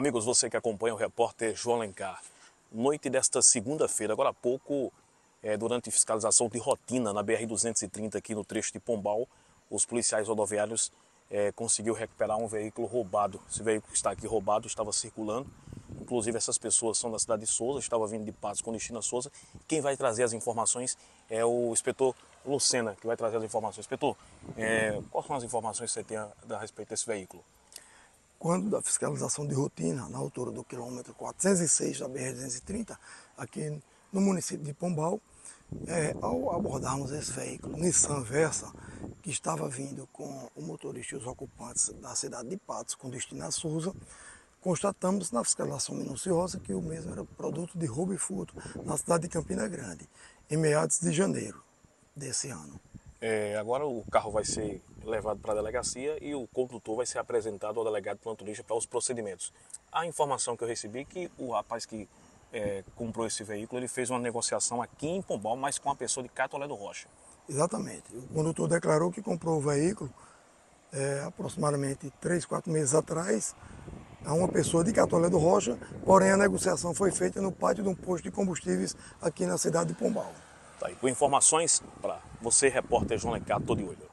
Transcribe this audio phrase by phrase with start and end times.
[0.00, 2.22] Amigos, você que acompanha o repórter João Lencar,
[2.72, 4.90] noite desta segunda-feira, agora há pouco,
[5.42, 9.28] é, durante fiscalização de rotina na BR-230 aqui no trecho de Pombal,
[9.68, 10.90] os policiais rodoviários
[11.30, 13.42] é, conseguiu recuperar um veículo roubado.
[13.50, 15.46] Esse veículo que está aqui roubado estava circulando,
[16.00, 19.02] inclusive essas pessoas são da cidade de Souza, estava vindo de Patos com destino a
[19.02, 19.30] Souza.
[19.68, 20.96] Quem vai trazer as informações
[21.28, 22.14] é o inspetor
[22.46, 23.80] Lucena, que vai trazer as informações.
[23.80, 24.16] Inspetor,
[24.56, 27.44] é, quais são as informações que você tem a, a respeito desse veículo?
[28.40, 32.96] Quando da fiscalização de rotina, na altura do quilômetro 406 da BR-230,
[33.36, 33.78] aqui
[34.10, 35.20] no município de Pombal,
[35.86, 38.72] é, ao abordarmos esse veículo Nissan Versa,
[39.22, 43.44] que estava vindo com o motorista e os ocupantes da cidade de Patos, com destino
[43.44, 43.94] a Souza,
[44.62, 48.54] constatamos na fiscalização minuciosa que o mesmo era produto de roubo e furto
[48.86, 50.08] na cidade de Campina Grande,
[50.48, 51.62] em meados de janeiro
[52.16, 52.80] desse ano.
[53.20, 57.18] É, agora o carro vai ser levado para a delegacia e o condutor vai ser
[57.18, 59.52] apresentado ao delegado plantonista para os procedimentos.
[59.90, 62.08] A informação que eu recebi é que o rapaz que
[62.52, 66.22] é, comprou esse veículo, ele fez uma negociação aqui em Pombal, mas com a pessoa
[66.22, 67.08] de Catolé do Rocha.
[67.48, 68.14] Exatamente.
[68.14, 70.12] O condutor declarou que comprou o veículo
[70.92, 73.54] é, aproximadamente 3, 4 meses atrás
[74.24, 77.88] a uma pessoa de Catolé do Rocha, porém a negociação foi feita no pátio de
[77.88, 80.30] um posto de combustíveis aqui na cidade de Pombal.
[80.78, 84.08] Tá aí, com informações para você, repórter João Lecato, de olho.